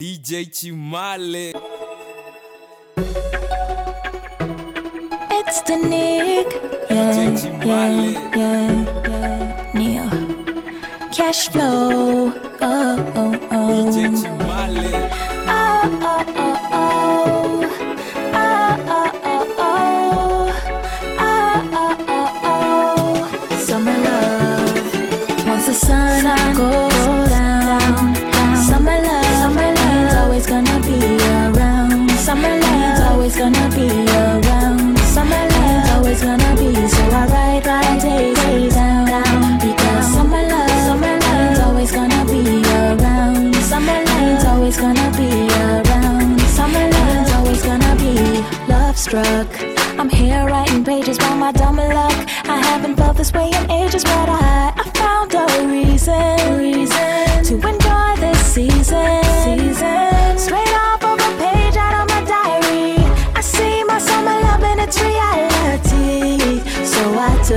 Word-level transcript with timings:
DJ 0.00 0.46
Chimale. 0.52 1.52
It's 5.32 5.60
the 5.62 5.76
Nick. 5.76 6.52
Yeah, 6.88 7.34
yeah, 7.64 8.36
yeah, 8.36 9.08
yeah. 9.08 9.72
Neo. 9.74 10.06
Cash 11.10 11.48
flow. 11.48 12.32
Oh, 12.60 13.12
oh, 13.16 13.32
DJ 13.50 14.06
oh. 14.06 14.22
Chimale. 14.22 15.07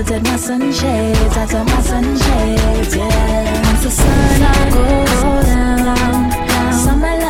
I 0.01 0.03
tilted 0.03 0.23
my 0.23 0.35
sunshades, 0.35 1.37
I 1.37 1.45
took 1.45 1.65
my 1.67 1.81
sunshades, 1.81 2.95
yeah. 2.95 3.81
The 3.83 3.91
sun 3.91 4.41
goes 4.73 5.45
down, 5.45 6.73
summer 6.73 7.20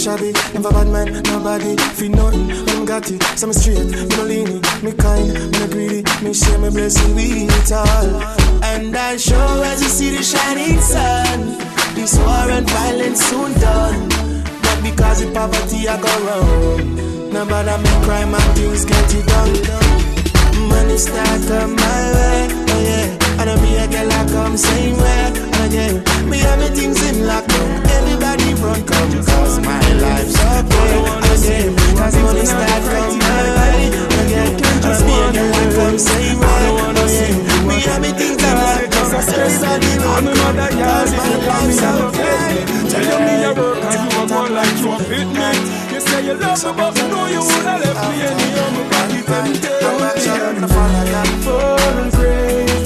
shabby, 0.00 0.32
never 0.54 0.70
bad 0.70 0.88
man, 0.88 1.22
nobody 1.24 1.76
feel 1.92 2.10
nothing. 2.10 2.50
I'm 2.70 2.86
got 2.86 3.10
it, 3.10 3.22
some 3.36 3.52
straight, 3.52 3.84
me 3.84 4.08
no 4.16 4.24
leaning, 4.24 4.62
me 4.82 4.92
kind, 4.92 5.28
me 5.28 5.66
greedy, 5.68 6.02
me 6.24 6.32
share 6.32 6.58
my 6.58 6.70
blessing 6.70 7.14
with 7.14 7.28
it 7.28 7.72
all. 7.72 8.22
And 8.64 8.96
I'll 8.96 9.18
show 9.18 9.62
as 9.62 9.82
you 9.82 9.88
see 9.88 10.16
the 10.16 10.22
shining 10.22 10.80
sun. 10.80 11.58
This 11.94 12.16
war 12.16 12.48
and 12.48 12.68
violence 12.70 13.20
soon 13.26 13.52
done. 13.60 14.08
Not 14.62 14.82
because 14.82 15.20
of 15.20 15.34
poverty 15.34 15.86
I 15.86 16.00
go 16.00 16.12
wrong. 16.24 17.30
No 17.30 17.44
matter 17.44 17.76
me 17.76 17.90
crime 18.04 18.34
and 18.34 18.56
things 18.56 18.86
get 18.86 19.14
it 19.14 19.26
done. 19.26 20.68
Money 20.68 20.96
start 20.96 21.40
come 21.46 21.76
my 21.76 22.12
way, 22.14 22.48
oh 22.50 22.80
yeah. 22.88 23.19
And 23.38 23.48
I 23.50 23.54
be 23.62 23.76
a 23.76 23.86
girl 23.86 24.10
I 24.10 24.24
come 24.32 24.56
same 24.56 24.96
way, 24.96 25.30
again. 25.66 26.02
Me 26.28 26.40
and 26.40 26.60
me 26.60 26.68
things 26.74 27.00
in 27.08 27.26
lockdown. 27.28 27.68
Everybody 27.86 28.54
run 28.58 28.80
come 28.86 29.10
cause 29.22 29.58
my 29.60 29.80
life's 30.00 30.34
okay, 30.34 30.96
again. 31.36 31.76
Cause 31.96 32.16
money 32.18 32.44
start 32.44 32.82
come 32.90 33.18
my 33.18 33.42
way, 33.56 33.92
again. 34.24 34.52
And 34.82 34.92
I 34.92 35.00
be 35.04 35.14
a 35.14 35.28
girl 35.36 35.54
I 35.54 35.64
come 35.76 35.98
same 35.98 36.40
way, 36.40 36.64
oh 36.70 37.06
yeah. 37.06 37.68
Me 37.68 37.76
and 37.84 38.00
me 38.02 38.10
things 38.16 38.42
in 38.42 38.56
lockdown. 38.56 39.08
Stress 39.20 39.62
on 39.62 39.80
the 39.80 39.92
I'm 40.00 40.26
a 40.26 40.30
road, 40.30 40.56
mother, 40.56 40.70
y'all, 40.80 41.04
cause 41.04 41.12
my 41.16 41.24
come 41.44 41.70
life's 41.70 42.00
okay. 42.08 42.64
Tell 42.90 43.04
you 43.04 43.18
me 43.26 43.34
a 43.44 43.50
work 43.54 43.84
and 43.84 44.00
you 44.00 44.20
a 44.20 44.26
go 44.26 44.40
like 44.52 44.76
you 44.80 44.90
a 44.92 44.98
fit 44.98 45.28
me. 45.28 45.50
You 45.92 46.00
say 46.00 46.24
you 46.26 46.34
love 46.34 46.64
me, 46.64 46.70
but 46.76 46.96
you 46.96 47.06
know 47.08 47.26
you 47.26 47.40
woulda 47.40 47.74
left 47.78 48.00
me 48.08 48.16
anyhow. 48.26 48.68
My 48.90 49.44
empty. 49.46 49.68
I'm 49.80 49.98
not 49.98 50.16
I'm 50.18 50.54
gonna 50.54 50.68
fall 50.68 50.88
like 50.90 51.10
that. 51.10 51.26
Grateful, 52.10 52.79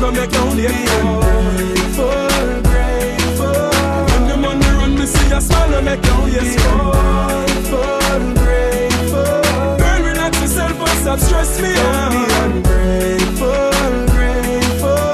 go 0.00 0.10
make 0.10 0.32
you 0.32 0.44
grateful. 0.54 1.20
Grateful, 1.20 2.62
grateful. 2.70 3.70
When 4.10 4.28
the 4.28 4.36
money 4.36 4.66
run, 4.78 4.94
me 4.98 5.06
see 5.06 5.32
a 5.32 5.40
smile 5.40 5.74
and 5.74 5.84
make 5.84 6.04
you 6.04 6.26
yes. 6.34 6.56
Grateful, 6.56 8.34
grateful. 8.42 9.42
Girl, 9.78 10.02
relax 10.02 10.40
yourself 10.40 10.80
and 10.80 10.98
stop 11.02 11.18
stress 11.20 11.60
me 11.60 11.68
out. 11.74 12.12
Don't 12.12 12.12
be 12.16 12.24
ungrateful, 12.44 13.70
grateful. 14.14 15.12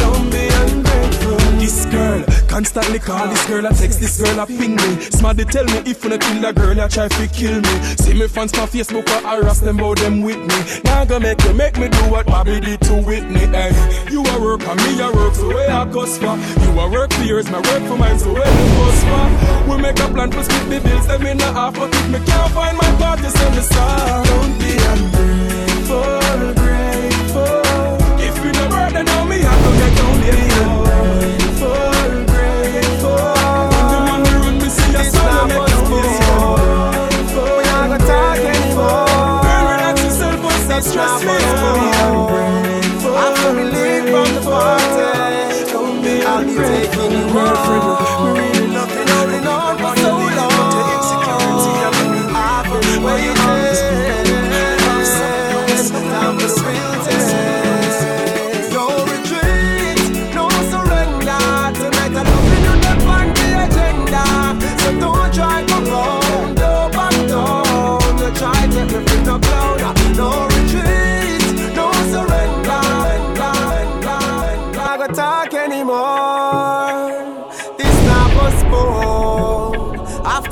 Don't 0.00 0.30
be 0.30 0.44
ungrateful. 0.62 1.36
This 1.60 1.84
girl 1.86 2.24
constantly 2.52 2.98
call 2.98 3.26
this 3.28 3.46
girl, 3.46 3.66
I 3.66 3.70
text 3.70 3.98
this 3.98 4.20
girl, 4.20 4.38
I 4.38 4.44
ping 4.44 4.76
me. 4.76 5.00
Smarty 5.00 5.44
tell 5.46 5.64
me 5.64 5.78
if 5.86 6.04
you 6.04 6.10
not 6.10 6.20
kill 6.20 6.44
a 6.44 6.52
girl, 6.52 6.78
I 6.78 6.86
try 6.86 7.08
to 7.08 7.26
kill 7.28 7.58
me. 7.58 7.74
See 7.96 8.12
me 8.12 8.28
fans 8.28 8.52
on 8.58 8.68
Facebook, 8.68 9.08
I 9.08 9.36
harass 9.36 9.60
them 9.60 9.78
about 9.78 9.96
them 9.98 10.20
with 10.20 10.36
me. 10.36 10.82
Now 10.84 11.06
go 11.06 11.18
make 11.18 11.42
you 11.44 11.54
make 11.54 11.78
me 11.78 11.88
do 11.88 12.02
what 12.10 12.26
Bobby 12.26 12.60
did 12.60 12.82
to 12.82 12.94
Whitney. 13.00 13.46
Hey, 13.56 13.72
you 14.10 14.22
a 14.22 14.38
work 14.38 14.60
and 14.68 14.76
me 14.84 15.00
a 15.00 15.10
work, 15.10 15.34
so 15.34 15.48
where 15.48 15.70
I 15.70 15.90
cost 15.90 16.20
for? 16.20 16.36
You 16.62 16.78
a 16.78 16.90
work 16.90 17.12
for 17.14 17.22
yours, 17.22 17.50
my 17.50 17.58
work 17.58 17.82
for 17.88 17.96
mine, 17.96 18.18
so 18.18 18.34
where 18.34 18.44
the 18.44 18.64
cost 18.76 19.02
for? 19.08 19.72
We 19.72 19.80
make 19.80 19.98
a 19.98 20.08
plan 20.08 20.30
to 20.32 20.44
split 20.44 20.68
the 20.68 20.88
bills, 20.88 21.06
them 21.06 21.24
in 21.24 21.40
a 21.40 21.52
half, 21.52 21.74
but 21.74 21.94
if 21.94 22.08
me 22.10 22.18
can't 22.26 22.52
find 22.52 22.76
my 22.76 22.90
part, 23.00 23.20
you 23.20 23.30
send 23.30 23.56
me 23.56 23.62
star. 23.62 24.24
Don't 24.26 24.58
be 24.60 24.72
ungrateful, 24.92 26.61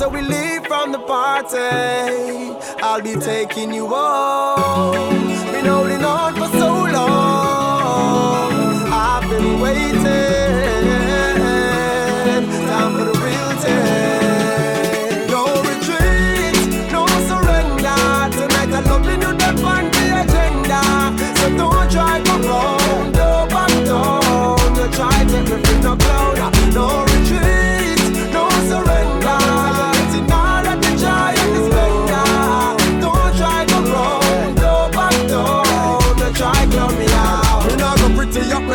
After 0.01 0.15
we 0.15 0.23
leave 0.23 0.67
from 0.67 0.93
the 0.93 0.99
party, 1.01 1.59
I'll 2.83 3.03
be 3.03 3.17
taking 3.17 3.71
you 3.75 3.87
home. 3.87 5.29
Been 5.53 5.67
holding 5.67 6.03
on 6.03 6.40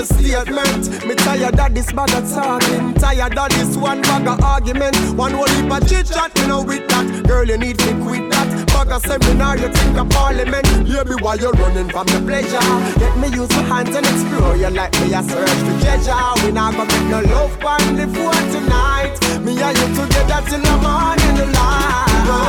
statement. 0.05 1.05
Me 1.05 1.15
tired 1.15 1.59
of 1.59 1.73
this 1.73 1.91
bag 1.91 2.11
of 2.11 2.29
talking, 2.31 2.93
tired 2.95 3.37
of 3.37 3.49
this 3.49 3.75
one 3.77 4.01
bag 4.01 4.27
of 4.27 4.41
argument. 4.41 4.95
One 5.15 5.31
whole 5.31 5.47
heap 5.47 5.71
of 5.71 5.87
chit 5.87 6.07
chat, 6.07 6.33
me 6.35 6.47
know 6.47 6.63
with 6.63 6.87
that. 6.89 7.25
Girl, 7.27 7.45
you 7.45 7.57
need 7.57 7.79
to 7.79 7.93
quit 8.03 8.29
that. 8.31 8.67
Bag 8.67 8.91
of 8.91 9.01
seminar, 9.05 9.57
you 9.57 9.69
think 9.69 9.97
of 9.97 10.09
parliament. 10.09 10.65
Baby, 10.85 11.15
why 11.21 11.35
you're 11.35 11.51
running 11.53 11.89
from 11.89 12.07
the 12.07 12.19
pleasure? 12.25 12.59
Let 12.99 13.17
me 13.17 13.27
use 13.35 13.49
my 13.49 13.63
hands 13.63 13.95
and 13.95 14.05
explore 14.05 14.55
you 14.55 14.69
like 14.69 14.93
me 15.01 15.13
a 15.13 15.21
search 15.23 15.49
for 15.49 15.79
treasure. 15.81 16.45
We 16.45 16.51
not 16.51 16.73
gonna 16.73 16.91
make 16.91 17.09
no 17.09 17.21
love 17.21 17.63
on 17.63 17.95
the 17.95 18.07
phone 18.07 18.45
tonight. 18.51 19.15
Me 19.43 19.61
and 19.61 19.77
you 19.77 19.87
together 19.95 20.41
till 20.49 20.61
the 20.61 20.75
morning 20.81 21.51
light. 21.53 22.45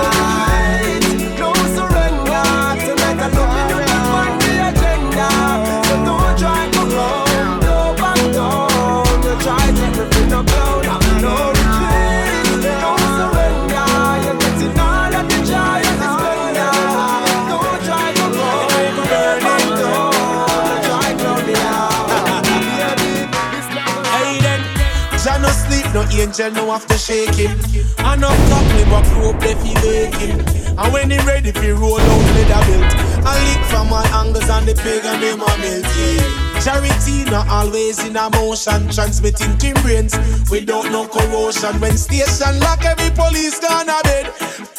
Angel, 26.38 26.66
no 26.66 26.72
have 26.72 26.86
to 26.86 26.98
shake 26.98 27.34
him. 27.34 27.58
And 27.98 28.24
up 28.24 28.36
top, 28.48 28.64
him 28.76 28.92
a 28.92 29.00
rope, 29.20 29.40
they 29.40 29.54
feel 29.54 29.90
aching. 29.90 30.40
And 30.78 30.92
when 30.92 31.10
he 31.10 31.18
ready, 31.20 31.52
fi 31.52 31.70
roll 31.70 32.00
out 32.00 32.34
leather 32.34 32.62
belt. 32.66 32.94
I 33.24 33.34
lick 33.44 33.64
from 33.66 33.92
all 33.92 34.06
angles 34.20 34.48
and 34.48 34.66
the 34.66 34.74
pagan 34.74 35.20
them 35.20 35.40
a 35.40 35.52
melt. 35.58 35.86
Yeah. 35.96 36.60
Charity 36.60 37.24
not 37.30 37.48
always 37.48 38.04
in 38.04 38.16
a 38.16 38.28
motion, 38.30 38.88
transmitting 38.88 39.56
king 39.58 39.74
brains 39.82 40.16
without 40.50 40.90
no 40.90 41.06
corrosion. 41.06 41.80
When 41.80 41.96
station 41.96 42.58
lock, 42.60 42.84
every 42.84 43.10
police 43.14 43.60
gone 43.60 43.88
a 43.88 44.00
bed. 44.02 44.32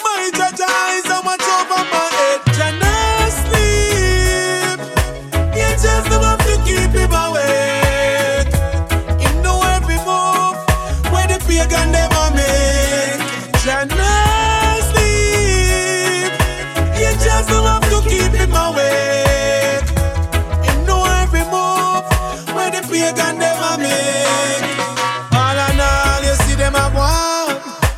My 0.04 0.30
judge 0.34 0.62
eyes 0.62 1.04
so 1.06 1.22
much 1.24 1.42
over 1.42 1.82
my 1.90 2.10
head. 2.18 2.42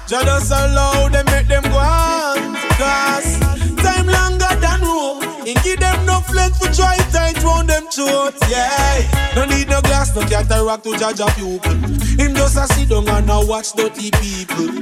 Jah 0.09 0.25
just 0.25 0.51
allow 0.51 1.07
them 1.09 1.23
make 1.27 1.47
them 1.47 1.61
go 1.61 1.77
on. 1.77 2.55
Cause 2.81 3.37
time 3.77 4.07
longer 4.07 4.49
than 4.57 4.81
rope. 4.81 5.21
He 5.45 5.53
give 5.61 5.79
them 5.79 6.03
no 6.07 6.19
flex 6.21 6.57
for 6.57 6.73
try 6.73 6.97
tight 7.13 7.37
round 7.43 7.69
them 7.69 7.85
throats, 7.93 8.41
yeah. 8.49 9.05
No 9.35 9.45
need 9.45 9.69
no 9.69 9.81
glass, 9.81 10.15
no 10.15 10.23
cataract 10.23 10.83
to 10.85 10.97
judge 10.97 11.19
a 11.19 11.27
pupil. 11.37 11.75
Him 12.17 12.33
just 12.33 12.57
a 12.57 12.65
sit 12.73 12.89
down 12.89 13.07
and 13.07 13.29
a 13.29 13.45
watch 13.45 13.73
dirty 13.73 14.09
people. 14.17 14.81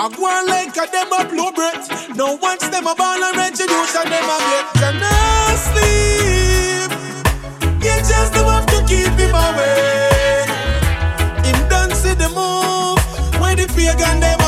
I 0.00 0.08
go 0.16 0.24
on 0.24 0.46
like 0.48 0.74
a 0.80 0.90
them 0.90 1.12
a 1.12 1.28
blow 1.28 1.52
breath. 1.52 2.16
No 2.16 2.38
once 2.40 2.66
them 2.68 2.86
a 2.86 2.94
ball 2.94 3.22
and 3.22 3.36
and 3.36 3.54
them 3.54 4.30
a 4.32 4.38
get 4.48 4.66
to 4.80 4.88
no 4.96 5.12
sleep. 5.68 6.90
You 7.84 7.96
just 8.00 8.32
don't 8.32 8.48
have 8.48 8.64
to 8.72 8.80
keep 8.88 9.12
him 9.12 9.34
away. 9.34 10.46
Him 11.44 11.68
done 11.68 11.90
see 11.90 12.14
the 12.14 12.30
move 12.32 12.96
where 13.38 13.54
the 13.54 13.66
pagan 13.76 14.20
them 14.20 14.43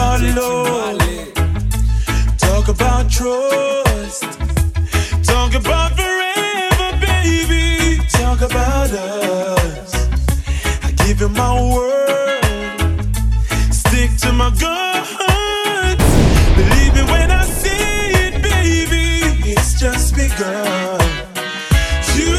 about 0.00 0.20
love. 0.34 1.34
Talk 2.38 2.68
about 2.68 3.10
trust. 3.10 4.22
Talk 5.22 5.54
about 5.54 5.90
forever, 6.00 6.90
baby. 7.06 7.98
Talk 8.08 8.40
about 8.40 8.90
us. 8.90 9.92
I 10.82 10.90
give 11.04 11.20
you 11.20 11.28
my 11.28 11.52
word. 11.74 13.04
Stick 13.70 14.10
to 14.22 14.32
my 14.32 14.50
guns. 14.64 16.06
Believe 16.56 16.92
me 16.94 17.02
when 17.12 17.30
I 17.30 17.44
say 17.44 18.10
it, 18.24 18.42
baby. 18.42 19.06
It's 19.52 19.78
just 19.78 20.14
begun. 20.14 21.00
You 22.16 22.36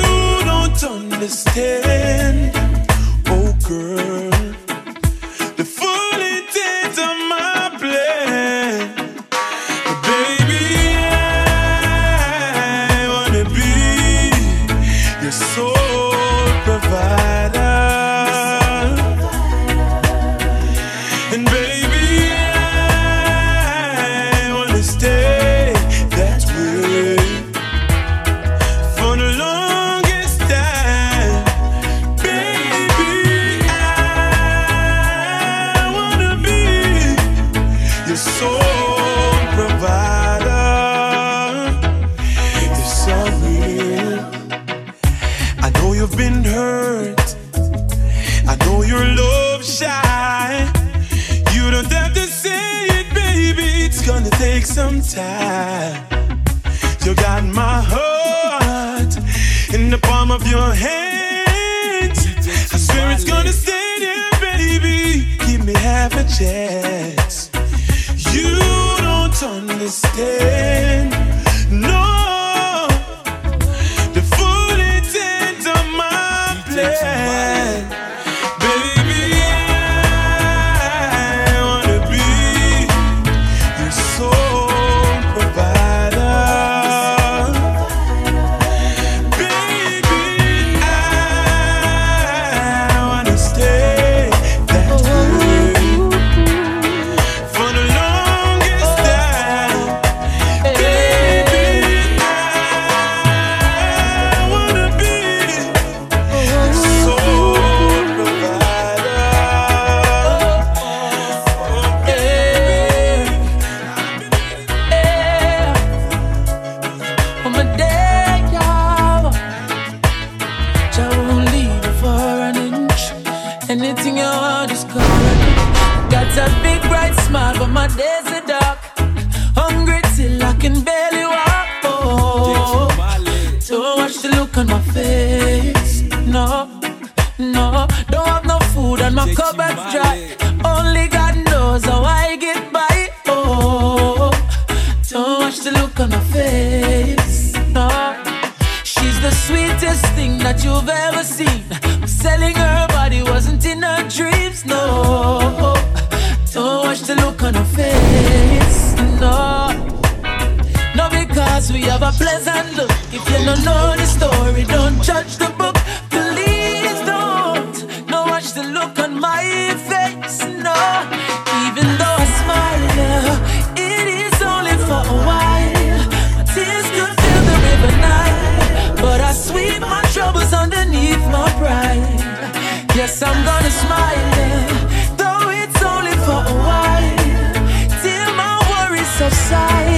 don't 0.50 0.84
understand, 0.84 2.51
some 54.72 55.02
time. 55.02 56.02
You 57.04 57.14
got 57.16 57.44
my 57.44 57.82
heart 57.94 59.14
in 59.74 59.90
the 59.90 59.98
palm 59.98 60.32
of 60.32 60.48
your 60.48 60.74
hands. 60.74 62.20
I 62.74 62.78
swear 62.78 63.12
it's 63.12 63.26
gonna 63.26 63.52
stay 63.52 63.96
there, 64.00 64.32
baby. 64.40 65.28
Give 65.46 65.66
me 65.66 65.74
half 65.74 66.14
a 66.14 66.24
chance. 66.24 67.50
You 68.34 68.56
don't 69.00 69.44
understand, 69.44 71.12
no. 71.70 72.88
The 74.16 74.24
full 74.36 74.80
intent 74.96 75.68
of 75.68 75.86
my 76.02 76.64
plan, 76.70 77.61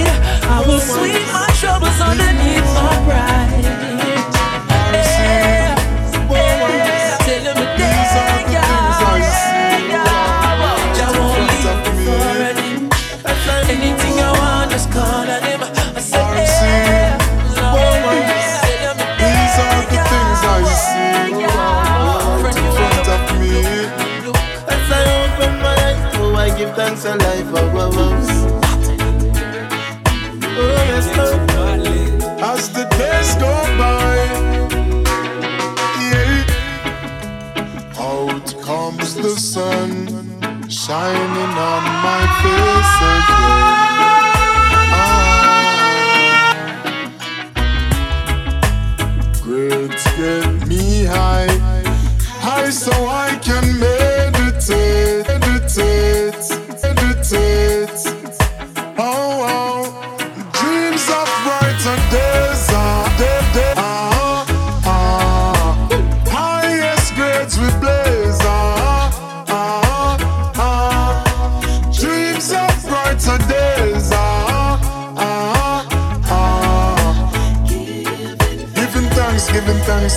I 0.05 0.63
will 0.67 0.79
sweep 0.79 1.25
my 1.31 1.47
troubles 1.59 1.99
underneath 2.01 2.67
my 2.75 2.95
pride. 3.05 3.52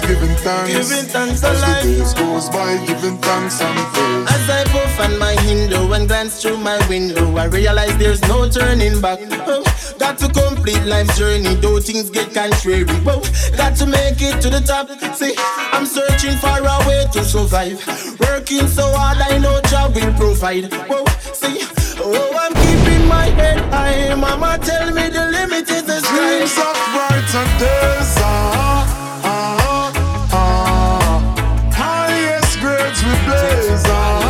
giving 0.06 0.36
thanks. 0.36 0.72
Giving 0.72 1.06
thanks 1.10 1.42
as 1.42 1.58
alive. 1.58 1.82
the 1.82 1.90
days 1.90 2.14
goes 2.14 2.48
by, 2.50 2.84
giving 2.86 3.18
thanks 3.18 3.60
and 3.60 3.78
praise. 3.92 4.30
As 4.30 4.50
I 4.50 4.64
puff 4.70 5.00
on 5.00 5.18
my 5.18 5.34
Hindu 5.42 5.92
and 5.92 6.08
glance 6.08 6.40
through 6.40 6.58
my 6.58 6.78
window, 6.88 7.36
I 7.36 7.46
realize 7.46 7.96
there's 7.98 8.22
no 8.22 8.48
turning 8.48 9.00
back. 9.00 9.18
Oh, 9.46 9.64
got 9.98 10.18
to 10.18 10.28
complete 10.28 10.82
life's 10.84 11.18
journey, 11.18 11.54
though 11.56 11.80
things 11.80 12.10
get 12.10 12.32
contrary. 12.32 12.84
Whoa, 13.06 13.20
got 13.56 13.76
to 13.76 13.86
make 13.86 14.20
it 14.22 14.40
to 14.42 14.50
the 14.50 14.60
top. 14.60 14.88
See, 15.14 15.34
I'm 15.72 15.86
searching 15.86 16.36
for 16.38 16.58
a 16.58 16.78
way 16.86 17.06
to 17.12 17.24
survive. 17.24 17.78
Working 18.20 18.68
so 18.68 18.86
hard, 18.92 19.18
I 19.18 19.38
know 19.38 19.60
job 19.68 19.94
will 19.94 20.12
provide. 20.14 20.72
Whoa, 20.88 21.04
see, 21.34 21.66
oh, 21.98 22.32
I'm 22.38 22.54
keeping 22.54 23.08
my 23.08 23.26
head 23.26 23.58
high. 23.72 24.14
Mama 24.14 24.58
tell 24.62 24.86
me 24.92 25.08
the 25.08 25.26
limit 25.30 25.68
is 25.70 25.82
the 25.82 26.00
sky. 26.00 26.16
Dreams 26.16 26.58
of 26.58 26.76
brighter 26.94 27.46
days. 27.58 28.75
desire. 33.76 34.25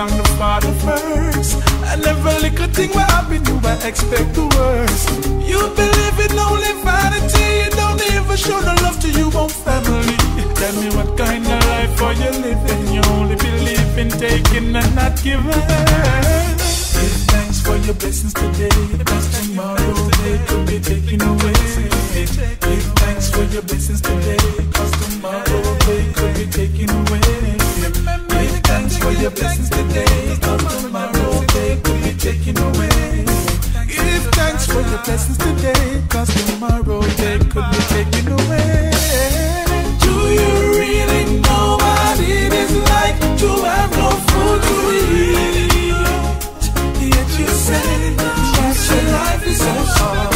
thank 0.00 0.22
the 0.22 0.28
Father 0.40 0.72
first. 0.84 1.60
And 1.92 2.04
every 2.06 2.48
little 2.48 2.68
thing 2.72 2.90
will 2.90 3.10
happen, 3.16 3.44
you 3.44 3.60
might 3.60 3.84
expect 3.84 4.32
the 4.34 4.46
worst. 4.56 5.08
You 5.50 5.60
believe 5.76 6.18
in 6.24 6.38
only 6.38 6.72
vanity, 6.84 7.48
you 7.60 7.70
don't 7.80 8.00
even 8.12 8.36
show 8.36 8.58
no 8.60 8.74
love 8.84 8.98
to 9.04 9.08
your 9.10 9.30
own 9.36 9.50
family. 9.50 10.16
Tell 10.56 10.74
me 10.80 10.88
what 10.96 11.10
kind 11.18 11.44
of 11.44 11.60
life 11.72 12.02
are 12.02 12.14
you 12.14 12.30
living? 12.46 12.82
You 12.94 13.02
only 13.16 13.36
believe 13.36 13.98
in 13.98 14.08
taking 14.10 14.74
and 14.74 14.94
not 14.94 15.20
giving. 15.22 15.64
Give 16.96 17.16
thanks 17.32 17.60
for 17.60 17.76
your 17.76 17.94
blessings 17.94 18.34
today, 18.34 18.72
because 18.96 19.26
tomorrow 19.36 19.94
they 20.22 20.36
could 20.46 20.66
be 20.66 20.78
taken 20.80 21.20
away. 21.28 21.60
Give 22.14 22.88
thanks 23.02 23.30
for 23.30 23.44
your 23.52 23.62
blessings 23.62 24.00
today, 24.00 24.40
because 24.56 24.92
tomorrow 25.04 25.62
they 25.86 26.02
could 26.16 26.32
be 26.40 26.46
taken 26.58 26.88
away. 26.88 27.20
Remember 27.82 28.16
thanks 28.70 28.96
for 28.96 29.10
your 29.22 29.30
blessings 29.32 29.68
today 29.70 30.16
and 30.30 30.40
tomorrow 30.82 31.30
they 31.54 31.76
could 31.82 32.00
be 32.04 32.12
taken 32.26 32.56
away. 32.68 33.24
Give 33.86 34.24
thanks 34.38 34.66
for 34.66 34.80
your 34.90 35.02
blessings 35.06 35.38
today, 35.38 36.02
cause 36.08 36.30
tomorrow 36.50 37.00
they 37.20 37.38
could 37.52 37.68
be 37.74 37.80
taken 37.94 38.26
away. 38.38 38.90
Do 40.04 40.14
you 40.38 40.52
really 40.80 41.24
know 41.44 41.66
what 41.82 42.18
it 42.20 42.52
is 42.62 42.72
like 42.92 43.18
to 43.42 43.50
have 43.70 43.90
no 44.02 44.08
food 44.28 44.60
to 44.68 44.76
eat? 45.10 45.70
Yet 47.14 47.28
you 47.38 47.48
say 47.66 48.14
that 48.20 48.76
your 48.88 49.04
life 49.18 49.46
is 49.46 49.58
so 49.58 49.74
hard. 49.98 50.29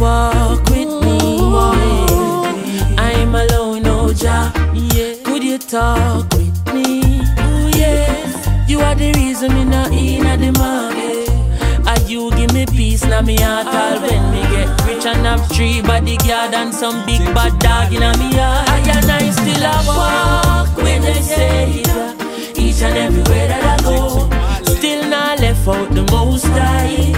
Walk 0.00 0.64
with 0.70 0.88
me? 1.04 1.18
I'm 2.98 3.34
alone, 3.34 3.86
oh 3.86 4.12
Jah. 4.12 4.52
Could 5.24 5.42
you 5.44 5.58
talk 5.58 6.30
with 6.32 6.74
me? 6.74 7.02
Oh 7.38 7.70
yes. 7.74 8.48
You 8.68 8.80
are 8.80 8.94
the 8.94 9.12
reason 9.12 9.54
me 9.54 9.64
not 9.64 9.92
in 9.92 10.26
at 10.26 10.38
the 10.38 10.52
market. 10.52 11.28
And 11.86 12.08
you 12.08 12.30
give 12.32 12.52
me 12.52 12.66
peace 12.66 13.04
now 13.04 13.20
me 13.22 13.36
heart 13.36 13.66
all 13.66 14.00
when 14.00 14.30
me 14.32 14.42
get 14.50 14.68
rich 14.86 15.06
and 15.06 15.26
have 15.26 15.46
three 15.48 15.82
bodyguard 15.82 16.54
and 16.54 16.72
some 16.72 17.04
big 17.06 17.22
bad 17.34 17.58
dog 17.58 17.92
in 17.92 18.00
me 18.18 18.36
heart. 18.36 18.68
I 18.68 18.78
and 18.96 19.10
I 19.10 19.30
still 19.30 19.64
a 19.64 19.76
walk 19.86 20.76
with 20.76 21.02
the 21.02 21.14
Savior. 21.22 22.14
Each 22.56 22.82
and 22.82 22.96
everywhere 22.96 23.48
that 23.48 23.80
I 23.80 23.82
go, 23.82 24.28
still 24.74 25.08
not 25.08 25.40
left 25.40 25.68
out 25.68 25.90
the 25.94 26.02
most 26.10 26.46
high. 26.46 27.12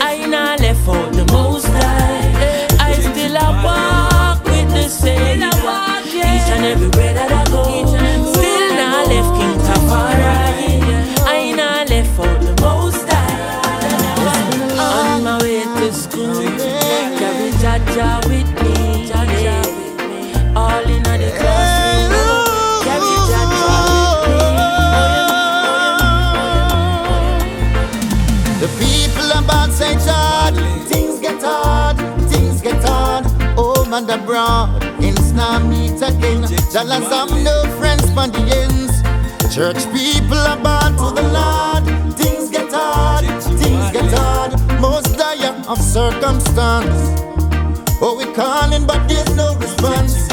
I 0.00 0.26
not 0.26 0.60
left 0.60 0.88
out 0.88 1.12
the 1.12 1.24
most 1.32 1.66
high. 1.66 2.21
With 5.18 5.40
the 5.40 5.50
Each 6.06 6.48
and 6.54 6.64
that 7.14 7.32
I 7.32 7.44
go, 7.50 7.62
still 8.32 8.68
not 8.76 9.08
left. 9.08 9.32
I 11.26 11.52
not 11.56 11.88
left 11.90 12.10
the 12.44 12.52
most 12.62 13.08
high. 13.08 13.22
On 14.78 15.24
my 15.24 15.38
way 15.42 15.62
to 15.62 15.92
school, 15.92 16.34
carry 17.18 17.50
Jaja 17.62 18.10
with 18.28 18.50
me. 18.62 19.08
With 19.08 19.96
me. 20.10 20.34
All 20.56 20.84
in 20.94 21.02
the 21.02 21.30
carry 22.84 23.16
Jaja 23.28 23.72
The 28.60 28.68
people 28.78 29.30
about 29.38 29.70
say 29.72 29.94
hard, 29.94 30.54
things 30.88 31.18
get 31.20 31.42
hard, 31.42 31.96
things 32.30 32.60
get 32.62 32.82
hard. 32.84 33.24
Oh, 33.56 33.84
Abroad, 34.08 34.81
ends 35.32 35.36
now 35.36 35.58
meet 35.58 36.02
again. 36.02 36.42
Have 36.42 37.30
no 37.42 37.62
friends 37.78 38.04
for 38.10 38.28
the 38.28 38.42
ends. 38.62 39.54
Church 39.54 39.84
people 39.92 40.38
are 40.38 40.56
born 40.56 40.96
to 40.96 41.14
the 41.14 41.28
Lord. 41.32 42.16
Things 42.16 42.50
get 42.50 42.72
hard, 42.72 43.24
things 43.42 43.90
get 43.92 44.10
hard. 44.18 44.52
Most 44.80 45.16
dire 45.16 45.54
of 45.68 45.78
circumstance. 45.78 47.20
Oh, 48.00 48.16
we 48.16 48.24
calling, 48.34 48.86
but 48.86 49.06
there's 49.08 49.36
no 49.36 49.54
response. 49.56 50.28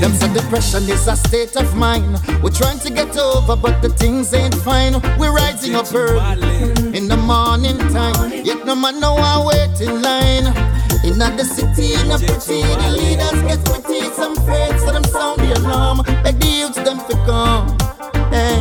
Them 0.00 0.12
say 0.12 0.32
depression 0.32 0.82
is 0.84 1.06
a 1.08 1.16
state 1.16 1.56
of 1.56 1.74
mind. 1.76 2.20
We're 2.42 2.50
trying 2.50 2.78
to 2.80 2.90
get 2.90 3.16
over, 3.16 3.56
but 3.56 3.80
the 3.80 3.88
things 3.88 4.34
ain't 4.34 4.54
fine. 4.56 5.00
We're 5.18 5.32
rising 5.32 5.74
up 5.74 5.92
early 5.94 6.72
in 6.96 7.08
the 7.08 7.16
morning 7.16 7.78
time. 7.92 8.44
Yet 8.44 8.66
no 8.66 8.74
man 8.74 9.00
know 9.00 9.14
I 9.16 9.44
wait 9.46 9.80
in 9.80 10.02
line. 10.02 10.46
In 11.04 11.18
the 11.18 11.44
city, 11.44 11.94
in 11.94 12.10
a 12.10 12.18
pretty, 12.18 12.62
the 12.62 12.90
leaders 12.96 13.42
get. 13.42 13.83
Afraid, 14.44 14.78
so 14.78 14.92
them 14.92 15.04
sound 15.04 15.40
the 15.40 15.56
alarm. 15.56 16.02
Beg 16.22 16.38
the 16.38 16.46
youths 16.46 16.76
them 16.76 16.98
to 17.08 17.16
come. 17.24 17.64
Hey. 18.28 18.60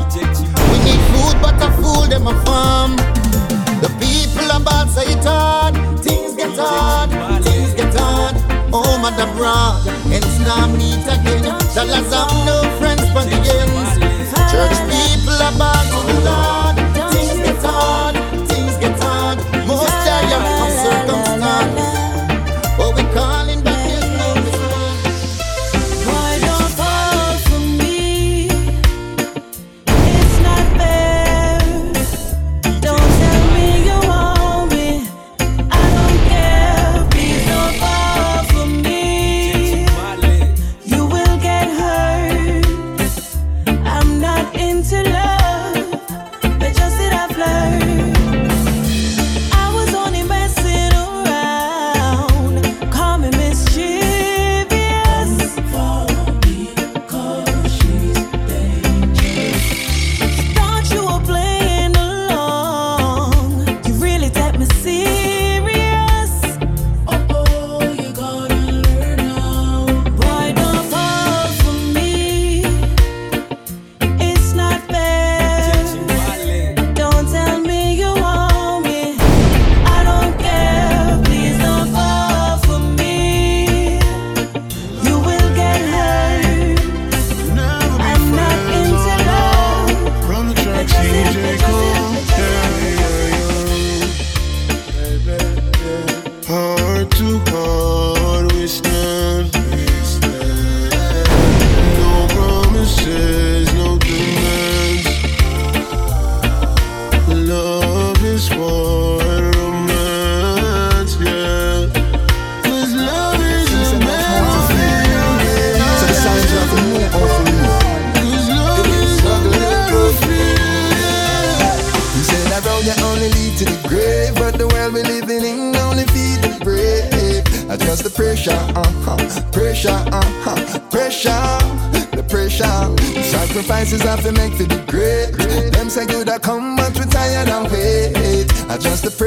We 0.71 0.77
need 0.79 1.01
food, 1.11 1.35
but 1.43 1.59
a 1.59 1.69
fool 1.75 2.07
them 2.07 2.25
a 2.25 2.35
farm. 2.45 2.95
The 3.83 3.91
people 3.99 4.47
about 4.55 4.87
say 4.87 5.11
it 5.11 5.23
hard. 5.25 5.75
Things 5.99 6.35
get 6.35 6.55
hard, 6.55 7.11
things 7.43 7.73
get 7.73 7.93
hard. 7.99 8.35
Oh, 8.71 8.81
Home 8.81 9.03
and 9.03 9.19
abroad, 9.27 9.85
ends 10.07 10.39
now 10.39 10.67
meet 10.71 11.03
again. 11.03 11.43
Dollars 11.75 12.13
have 12.15 12.31
no 12.47 12.63
friends 12.79 13.03
for 13.11 13.27
the 13.27 13.35
ends. 13.59 13.91
Church 14.51 14.79
people 14.87 15.35
about 15.35 15.83
to 15.91 15.99
the 16.07 16.15
Lord. 16.23 16.82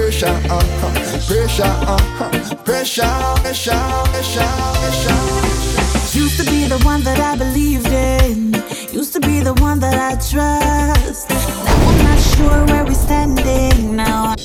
Pressure, 0.07 0.27
uh-huh, 0.29 1.27
pressure, 1.27 1.65
uh-huh, 1.65 2.57
pressure, 2.65 3.03
pressure, 3.43 3.73
pressure, 4.13 4.41
pressure. 4.79 6.17
Used 6.17 6.39
to 6.39 6.45
be 6.49 6.65
the 6.67 6.79
one 6.85 7.03
that 7.03 7.19
I 7.19 7.37
believed 7.37 7.89
in. 7.89 8.55
Used 8.93 9.13
to 9.15 9.21
be 9.21 9.41
the 9.41 9.55
one 9.55 9.81
that 9.81 9.99
I 9.99 10.15
trust. 10.15 11.29
Now 11.29 11.89
I'm 11.89 12.05
not 12.05 12.21
sure 12.21 12.67
where 12.67 12.85
we're 12.85 12.95
standing 12.95 13.97
now. 13.97 14.36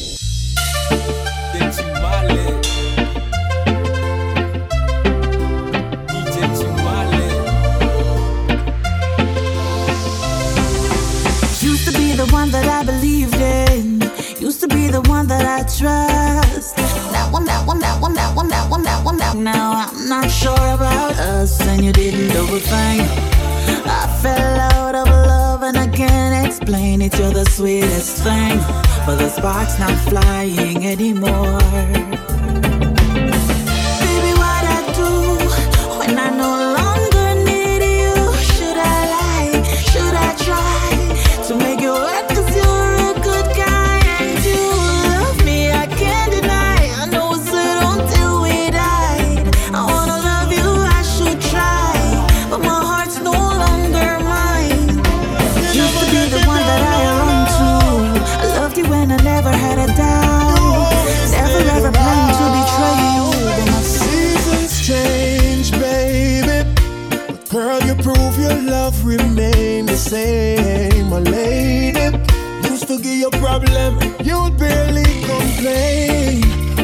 now. 19.43 19.71
I'm 19.88 20.08
not 20.08 20.30
sure 20.30 20.67
about 20.73 21.13
us, 21.17 21.60
and 21.62 21.84
you 21.84 21.91
didn't 21.91 22.30
overthink. 22.32 23.01
I 23.86 24.19
fell 24.21 24.60
out 24.73 24.95
of 24.95 25.08
love, 25.08 25.63
and 25.63 25.77
I 25.77 25.88
can't 25.88 26.45
explain 26.45 27.01
it. 27.01 27.17
You're 27.17 27.32
the 27.32 27.45
sweetest 27.45 28.23
thing, 28.23 28.60
but 29.06 29.17
the 29.17 29.30
spark's 29.30 29.80
not 29.80 29.97
flying 30.10 30.86
anymore. 30.86 31.60
problem. 73.51 73.93
You'd 74.23 74.57
barely 74.57 75.09
complain, 75.31 76.41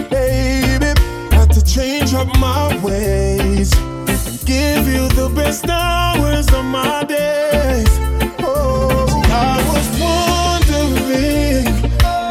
baby. 0.09 0.91
Had 1.31 1.49
to 1.53 1.61
change 1.63 2.13
up 2.13 2.27
my 2.39 2.63
ways 2.83 3.71
and 3.77 4.45
give 4.45 4.83
you 4.95 5.07
the 5.19 5.29
best 5.33 5.65
hours 5.69 6.47
of 6.53 6.65
my 6.65 7.05
days. 7.05 7.93
Oh, 8.39 9.07
I 9.49 9.55
was 9.71 9.87
wondering 10.05 11.67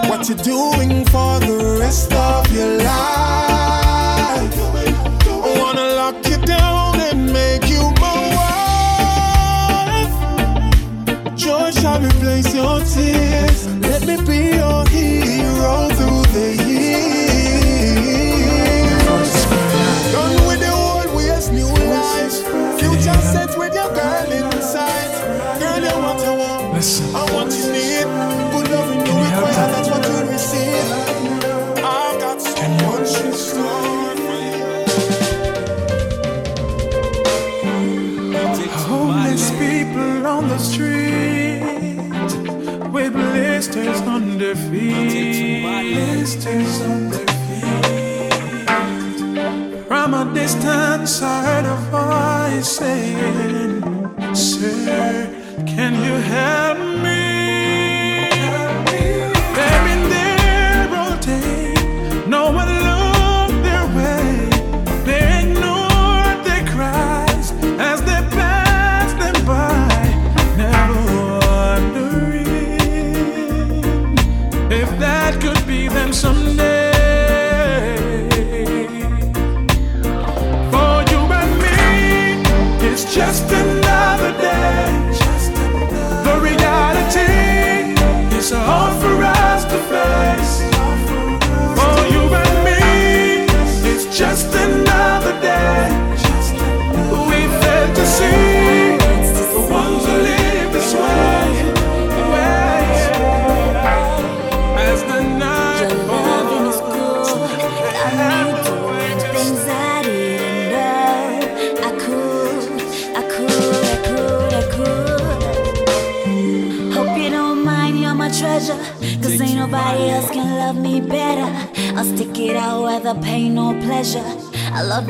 what 0.09 0.21
you're 0.29 0.45
doing 0.55 0.93
for 1.13 1.33
the 1.49 1.59
rest 1.81 2.13
of 2.13 2.53
your 2.53 2.73
life. 2.93 4.55
Wanna 5.61 5.87
lock 6.01 6.17
you 6.31 6.39
down 6.57 7.01
and 7.09 7.33
make 7.33 7.67
you 7.75 7.85
mine. 8.05 8.27
George, 11.37 11.79
I'll 11.85 12.01
replace 12.09 12.55
your 12.55 12.81
tears 12.81 13.36
be 14.25 14.56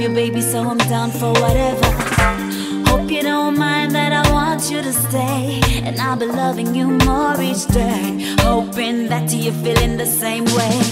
you, 0.09 0.15
baby, 0.15 0.41
so 0.41 0.61
I'm 0.61 0.79
down 0.79 1.11
for 1.11 1.33
whatever. 1.33 1.87
Hope 2.89 3.11
you 3.11 3.23
don't 3.23 3.59
mind 3.59 3.93
that 3.93 4.13
I 4.13 4.31
want 4.33 4.71
you 4.71 4.83
to 4.83 4.93
stay. 4.93 5.61
And 5.83 5.99
I'll 6.01 6.17
be 6.17 6.27
loving 6.27 6.75
you 6.75 6.87
more 6.89 7.41
each 7.41 7.67
day. 7.67 8.37
Hoping 8.41 9.09
that 9.09 9.33
you're 9.33 9.53
feeling 9.65 9.97
the 9.97 10.07
same 10.07 10.45
way. 10.57 10.86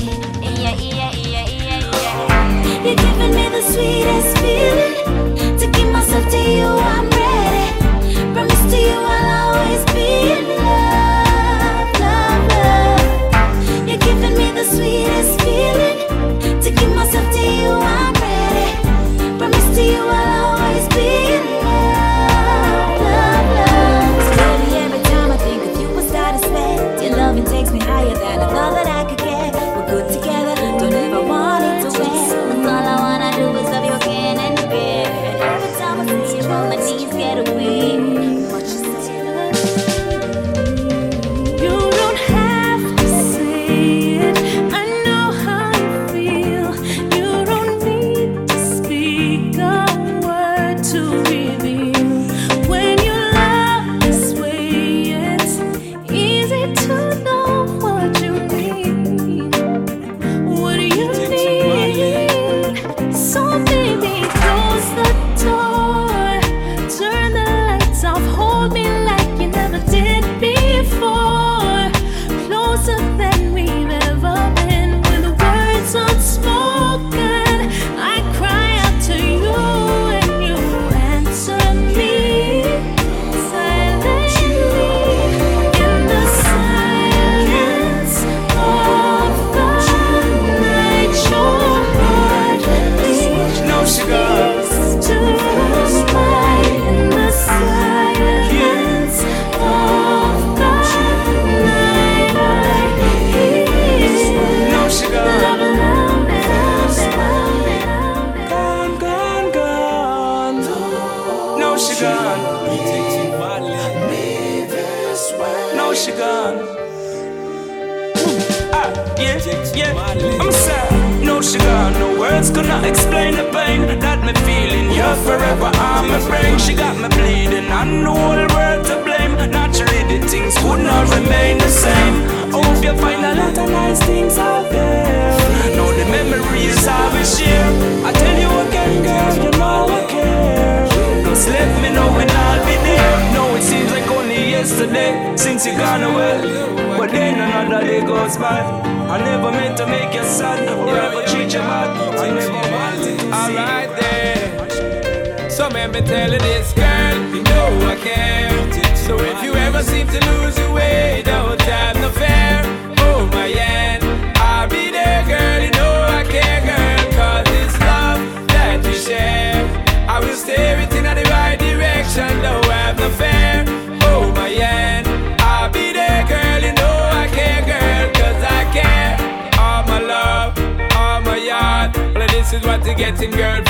Me 155.95 156.01
tell 156.01 156.33
you 156.33 156.39
this, 156.41 156.73
girl, 156.73 157.17
you 157.33 157.43
know 157.45 157.87
I 157.87 157.95
care. 157.95 158.51
So 158.97 159.17
if 159.21 159.45
you 159.45 159.55
ever 159.55 159.81
seem 159.81 160.09
to 160.09 160.21
lose 160.31 160.59
your 160.59 160.73
way, 160.73 161.23
don't 161.25 161.61
have 161.63 161.95
no 161.97 162.11
fear. 162.11 162.63
Oh 162.99 163.27
my 163.33 163.47
yeah, 163.47 164.01
I'll 164.35 164.69
be 164.69 164.91
there, 164.91 165.23
girl. 165.25 165.63
You 165.63 165.71
know 165.71 165.95
I 166.19 166.25
care, 166.25 166.61
girl, 166.67 167.13
cause 167.13 167.47
it's 167.61 167.79
love 167.79 168.21
that 168.49 168.85
we 168.85 168.95
share. 168.95 169.63
I 170.09 170.19
will 170.19 170.35
steer 170.35 170.77
it 170.83 170.93
in 170.95 171.05
the 171.05 171.31
right 171.31 171.59
direction, 171.61 172.43
don't 172.43 172.65
have 172.67 172.99
no 172.99 173.09
fear. 173.11 173.65
Oh 174.03 174.33
my 174.35 174.49
yeah, 174.49 175.05
I'll 175.39 175.71
be 175.71 175.93
there, 175.93 176.27
girl. 176.27 176.61
You 176.67 176.75
know 176.75 176.97
I 177.23 177.29
care, 177.29 177.63
girl, 177.71 178.07
cause 178.19 178.43
I 178.43 178.63
care. 178.75 179.15
All 179.63 179.85
my 179.87 180.01
love, 180.01 180.59
all 180.97 181.21
my 181.21 181.37
yard. 181.37 181.95
Well, 182.17 182.27
this 182.29 182.53
is 182.53 182.65
what 182.65 182.85
you're 182.85 182.97
getting, 182.97 183.31
girl, 183.31 183.63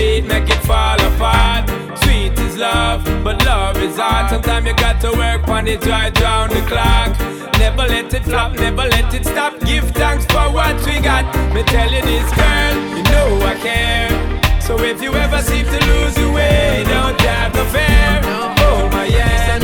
beat, 0.00 0.24
make 0.24 0.48
it 0.48 0.62
fall 0.68 1.00
apart. 1.10 1.68
Sweet 2.02 2.32
is 2.46 2.56
love, 2.56 3.04
but 3.24 3.36
love 3.44 3.76
is 3.86 3.96
hard. 3.98 4.30
Sometimes 4.30 4.66
you 4.66 4.74
got 4.74 4.96
to 5.04 5.10
work 5.22 5.46
on 5.48 5.68
it 5.68 5.84
right 5.86 6.14
round 6.20 6.52
the 6.52 6.62
clock. 6.72 7.10
Never 7.64 7.84
let 7.94 8.12
it 8.18 8.24
flop, 8.24 8.52
never 8.54 8.86
let 8.94 9.12
it 9.18 9.24
stop. 9.26 9.52
Give 9.60 9.86
thanks 10.02 10.24
for 10.32 10.46
what 10.56 10.76
we 10.86 10.94
got. 11.10 11.24
Me 11.54 11.62
tell 11.74 11.90
you 11.96 12.02
this, 12.10 12.28
girl, 12.38 12.74
you 12.96 13.02
know 13.12 13.28
I 13.52 13.54
care. 13.66 14.10
So 14.66 14.72
if 14.90 15.02
you 15.02 15.12
ever 15.24 15.40
seem 15.42 15.66
to 15.74 15.80
lose 15.90 16.16
your 16.16 16.32
way, 16.32 16.84
don't 16.94 17.20
have 17.20 17.52
no 17.54 17.64
fear. 17.74 18.12
Oh 18.66 18.88
my 18.92 19.04
yeah, 19.04 19.58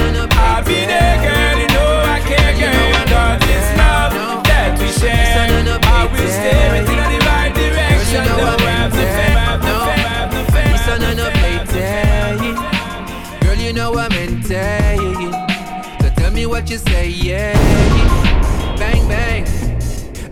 I'll 0.47 0.65
be 0.65 0.81
there, 0.93 1.17
girl. 1.25 1.57
You 1.63 1.69
know 1.75 1.93
I 2.17 2.19
care, 2.31 2.53
girl. 2.61 2.89
Cause 3.13 3.41
it's 3.55 3.71
love 3.81 4.13
that 4.51 4.71
we 4.81 4.89
share. 5.01 5.49
I 5.99 6.03
will 6.13 6.31
it 6.53 6.87
in 6.93 7.01
the 7.13 7.21
right 7.31 7.53
direction. 7.55 8.25
Don't 8.37 8.61
have 8.61 8.96
Girl, 13.41 13.59
you 13.59 13.73
know 13.75 13.95
I'm 13.99 14.13
into 14.13 14.55
So 16.01 16.09
tell 16.17 16.33
me 16.33 16.47
what 16.47 16.71
you 16.71 16.79
say, 16.79 17.09
yeah. 17.09 17.53
Bang, 18.79 19.07
bang. 19.07 19.45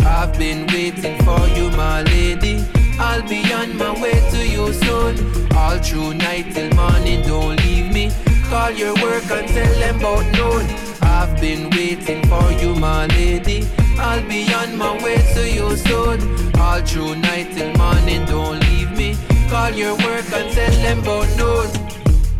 I've 0.07 0.39
been 0.39 0.67
waiting 0.69 1.19
for 1.23 1.47
you, 1.49 1.71
my 1.77 2.03
lady. 2.03 2.65
I'll 2.99 3.23
be 3.29 3.53
on 3.53 3.77
my 3.77 3.93
way 4.01 4.19
to 4.31 4.49
you 4.49 4.73
soon. 4.73 5.53
All 5.55 5.79
through 5.79 6.15
night 6.15 6.55
till 6.55 6.73
morning, 6.75 7.21
don't 7.23 7.57
leave 7.67 7.93
me. 7.93 8.11
Call 8.49 8.71
your 8.71 8.95
work 9.03 9.31
and 9.31 9.47
tell 9.49 9.75
them 9.79 9.99
about 9.99 10.25
noon. 10.33 10.65
I've 11.03 11.39
been 11.41 11.69
waiting 11.71 12.27
for 12.27 12.51
you, 12.53 12.75
my 12.75 13.07
lady. 13.07 13.69
I'll 13.99 14.27
be 14.27 14.51
on 14.55 14.79
my 14.79 14.95
way 15.05 15.19
to 15.35 15.43
you 15.47 15.77
soon. 15.77 16.19
All 16.59 16.81
through 16.81 17.17
night 17.17 17.53
till 17.53 17.73
morning, 17.77 18.25
don't 18.25 18.61
leave 18.61 18.93
me. 18.97 19.34
Call 19.55 19.71
your 19.71 19.95
work 19.99 20.33
and 20.33 20.53
tell 20.53 20.73
them 20.83 20.99
about 20.99 21.29
noon. 21.39 21.69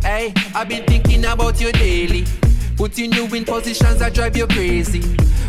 Hey, 0.01 0.33
I've 0.53 0.67
been 0.67 0.83
thinking 0.83 1.23
about 1.23 1.61
you 1.61 1.71
daily. 1.71 2.25
Putting 2.75 3.13
you 3.13 3.23
in 3.33 3.45
positions 3.45 3.99
that 3.99 4.13
drive 4.13 4.35
you 4.35 4.45
crazy. 4.47 5.01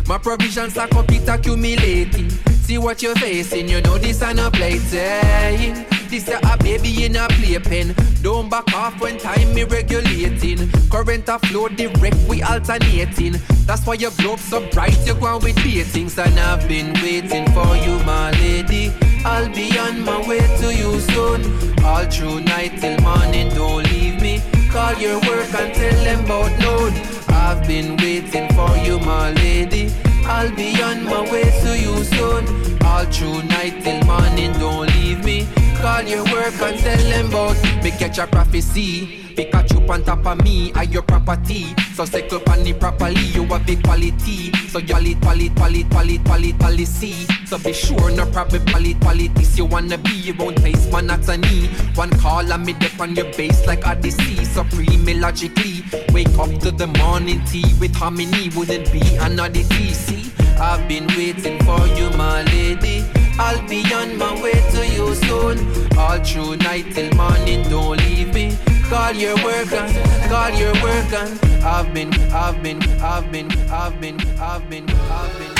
My 0.07 0.17
provisions 0.17 0.77
are 0.77 0.87
complete 0.87 1.27
accumulating. 1.27 2.29
See 2.63 2.77
what 2.77 3.03
you're 3.03 3.15
facing, 3.15 3.67
you 3.67 3.81
know 3.81 3.97
this 3.97 4.21
ain't 4.21 4.39
a 4.39 4.49
plaything. 4.49 5.85
This 6.07 6.29
a 6.29 6.39
a 6.41 6.57
baby 6.57 7.03
in 7.03 7.17
a 7.17 7.27
playpen. 7.27 7.93
Don't 8.21 8.49
back 8.49 8.73
off 8.73 9.01
when 9.01 9.17
time 9.17 9.53
me 9.53 9.65
regulating. 9.65 10.71
Current 10.89 11.27
a 11.27 11.37
flow 11.37 11.67
direct, 11.67 12.15
we 12.29 12.41
alternating. 12.43 13.35
That's 13.65 13.85
why 13.85 13.95
your 13.95 14.11
globe 14.11 14.39
so 14.39 14.65
bright, 14.69 14.97
you're 15.05 15.19
going 15.19 15.43
with 15.43 15.61
beatings. 15.61 16.17
And 16.17 16.39
I've 16.39 16.65
been 16.69 16.93
waiting 17.03 17.45
for 17.51 17.75
you, 17.75 17.99
my 18.05 18.31
lady. 18.39 18.93
I'll 19.29 19.49
be 19.49 19.77
on 19.77 20.05
my 20.05 20.25
way 20.25 20.39
to 20.39 20.73
you 20.73 20.99
soon. 21.11 21.41
All 21.83 22.05
through 22.05 22.39
night 22.41 22.79
till 22.79 22.97
morning, 23.01 23.49
don't 23.49 23.83
leave 23.91 24.21
me. 24.21 24.41
Call 24.71 24.93
your 24.95 25.19
work 25.27 25.53
and 25.53 25.73
tell 25.73 26.03
them 26.05 26.23
about 26.23 26.51
noon. 26.63 26.93
I've 27.27 27.67
been 27.67 27.97
waiting 27.97 28.47
for 28.55 28.73
you, 28.77 28.99
my 28.99 29.31
lady. 29.31 29.93
I'll 30.25 30.55
be 30.55 30.81
on 30.81 31.03
my 31.03 31.21
way 31.29 31.43
to 31.63 31.71
you 31.77 32.03
soon. 32.05 32.43
All 32.85 33.05
through 33.05 33.43
night 33.43 33.83
till 33.83 34.01
morning, 34.05 34.53
don't 34.53 34.87
leave 34.95 35.23
me. 35.25 35.56
Call 35.81 36.03
your 36.03 36.23
work 36.25 36.59
and 36.61 36.79
tell 36.79 36.97
them 36.97 37.27
about 37.27 37.83
me 37.83 37.91
catch 37.91 38.17
a 38.17 38.25
prophecy. 38.25 39.23
Pikachu 39.35 39.87
on 39.87 40.03
top 40.03 40.25
of 40.25 40.43
me, 40.43 40.71
I 40.73 40.83
your 40.83 41.03
property. 41.03 41.67
So 41.93 42.05
cycle 42.05 42.41
on 42.49 42.63
the 42.63 42.73
properly, 42.73 43.21
you 43.21 43.45
have 43.45 43.65
big 43.67 43.83
quality. 43.83 44.51
So 44.69 44.79
y'all 44.79 45.05
it, 45.05 45.21
quality, 45.21 45.49
quality, 45.49 45.83
quality, 45.83 46.17
quality, 46.19 46.53
policy. 46.53 47.13
So 47.45 47.59
be 47.59 47.73
sure 47.73 48.09
no 48.11 48.25
problem, 48.31 48.65
quality. 48.65 49.27
This 49.29 49.55
you 49.57 49.65
wanna 49.65 49.99
be, 49.99 50.11
you 50.11 50.33
won't 50.33 50.59
face 50.59 50.91
monotony. 50.91 51.67
One 51.93 52.09
call 52.19 52.51
and 52.51 52.65
me 52.65 52.73
dip 52.73 52.99
on 52.99 53.15
your 53.15 53.31
base 53.33 53.67
like 53.67 53.85
Odyssey. 53.85 54.43
Supreme 54.45 55.05
logically. 55.21 55.83
Wake 56.11 56.37
up 56.39 56.49
to 56.61 56.71
the 56.71 56.87
morning 56.97 57.43
tea 57.45 57.75
with 57.79 57.95
harmony, 57.95 58.49
wouldn't 58.55 58.91
be 58.91 59.01
another 59.17 59.61
TC. 59.61 60.33
I've 60.59 60.87
been 60.87 61.05
waiting 61.15 61.59
for 61.63 61.85
you, 61.95 62.09
my 62.17 62.41
lady. 62.43 63.16
I'll 63.39 63.67
be 63.67 63.83
on 63.93 64.17
my 64.17 64.41
way 64.41 64.53
to 64.71 64.87
you 64.87 65.13
soon. 65.15 65.57
All 65.97 66.19
through 66.23 66.57
night 66.57 66.93
till 66.93 67.13
morning, 67.15 67.63
don't 67.69 67.97
leave 67.97 68.33
me. 68.33 68.57
Call 68.89 69.13
your 69.13 69.35
work 69.43 69.71
on, 69.73 69.93
call 70.29 70.49
your 70.51 70.73
work 70.81 71.13
on. 71.13 71.37
I've 71.63 71.93
been, 71.93 72.13
I've 72.31 72.63
been, 72.63 72.81
I've 73.01 73.31
been, 73.31 73.51
I've 73.69 73.99
been, 74.01 74.19
I've 74.39 74.69
been, 74.69 74.89
I've 74.89 75.37
been. 75.37 75.55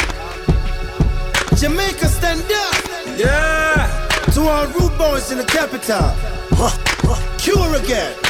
Jamaica, 1.58 2.08
stand 2.08 2.42
up. 2.42 3.18
Yeah. 3.18 4.08
To 4.34 4.42
all 4.42 4.68
rude 4.68 4.98
boys 4.98 5.32
in 5.32 5.38
the 5.38 5.46
capital. 5.46 6.14
Cure 7.38 7.76
again. 7.76 8.27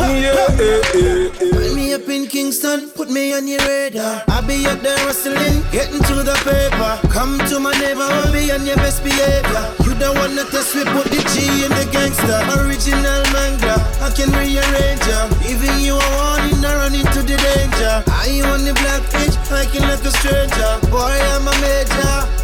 Eh, 0.00 0.24
eh, 0.58 0.90
eh. 0.94 1.52
Find 1.52 1.74
me 1.74 1.94
up 1.94 2.08
in 2.08 2.26
Kingston, 2.26 2.90
put 2.90 3.10
me 3.10 3.34
on 3.34 3.46
your 3.46 3.60
radar. 3.66 4.22
I'll 4.28 4.46
be 4.46 4.66
up 4.66 4.80
there 4.80 4.98
hustling, 5.00 5.62
getting 5.72 6.02
to 6.08 6.22
the 6.22 6.36
paper. 6.46 6.92
Come 7.08 7.38
to 7.50 7.58
my 7.58 7.72
neighborhood, 7.78 8.32
be 8.32 8.50
on 8.52 8.64
your 8.64 8.76
best 8.76 9.02
behavior. 9.02 9.64
You 9.84 9.94
don't 9.98 10.16
wanna 10.16 10.44
test 10.44 10.74
me, 10.76 10.84
put 10.84 11.06
the 11.10 11.20
G 11.34 11.64
in 11.64 11.72
the 11.74 11.86
gangster. 11.90 12.38
Original 12.62 13.22
manga, 13.34 13.76
I 14.00 14.10
can 14.14 14.30
rearrange 14.32 15.06
ya. 15.06 15.28
Giving 15.42 15.80
you 15.80 15.94
a 15.98 16.08
warning, 16.16 16.64
I 16.64 16.74
run 16.76 16.94
into 16.94 17.20
the 17.22 17.36
danger. 17.36 18.02
I 18.06 18.40
on 18.46 18.64
the 18.64 18.74
black 18.74 19.02
pitch, 19.10 19.34
I 19.50 19.66
like 19.82 20.04
a 20.04 20.10
stranger. 20.10 20.72
Boy, 20.90 21.18
I'm 21.34 21.48
a 21.48 21.54
major. 21.60 22.37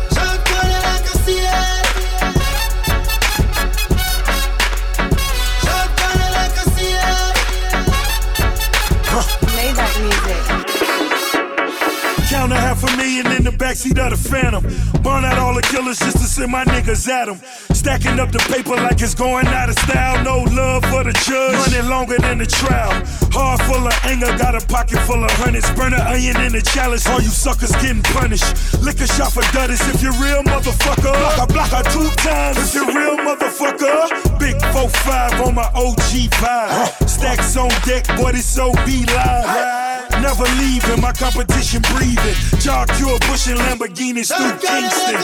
Backseat 13.64 13.96
of 13.96 14.12
the 14.12 14.28
Phantom. 14.28 14.62
Burn 15.02 15.24
out 15.24 15.38
all 15.38 15.54
the 15.54 15.62
killers 15.62 15.98
just 15.98 16.18
to 16.18 16.28
send 16.28 16.52
my 16.52 16.64
niggas 16.64 17.08
at 17.08 17.26
them. 17.26 17.40
Stacking 17.72 18.20
up 18.20 18.30
the 18.30 18.38
paper 18.52 18.76
like 18.76 19.00
it's 19.00 19.14
going 19.14 19.46
out 19.46 19.70
of 19.70 19.78
style. 19.78 20.22
No 20.22 20.44
love 20.52 20.84
for 20.92 21.02
the 21.02 21.12
judge. 21.24 21.56
Running 21.72 21.88
longer 21.88 22.18
than 22.18 22.38
the 22.38 22.46
trial. 22.46 22.92
Heart 23.32 23.62
full 23.62 23.86
of 23.86 23.96
anger, 24.04 24.28
got 24.36 24.54
a 24.54 24.60
pocket 24.66 25.00
full 25.08 25.24
of 25.24 25.30
hundreds. 25.40 25.70
Burn 25.72 25.94
an 25.94 26.04
onion 26.04 26.36
in 26.42 26.52
the 26.52 26.60
chalice. 26.60 27.08
All 27.08 27.22
you 27.22 27.32
suckers 27.32 27.72
getting 27.80 28.02
punished. 28.02 28.44
Lick 28.84 29.00
a 29.00 29.06
shot 29.06 29.32
for 29.32 29.44
dudders 29.56 29.80
if 29.92 30.02
you're 30.02 30.18
real, 30.20 30.42
motherfucker. 30.44 31.16
Block 31.16 31.38
a 31.40 31.46
block 31.48 31.70
her 31.72 31.84
two 31.88 32.08
times 32.20 32.60
if 32.60 32.74
you're 32.74 32.92
real, 32.92 33.16
motherfucker. 33.16 34.12
Big 34.38 34.56
4-5 34.76 35.46
on 35.46 35.54
my 35.54 35.68
OG 35.72 36.28
vibe. 36.36 37.08
Stacks 37.08 37.56
on 37.56 37.72
deck, 37.88 38.04
boy, 38.16 38.32
this 38.32 38.44
so 38.44 38.72
be 38.84 39.06
live. 39.06 39.83
Never 40.20 40.44
leaving, 40.58 41.00
my 41.00 41.12
competition 41.12 41.82
breathing. 41.92 42.34
Jah 42.60 42.86
Cure, 42.96 43.18
pushing 43.22 43.56
Lamborghinis 43.56 44.30
through 44.34 44.58
Kingston. 44.58 45.14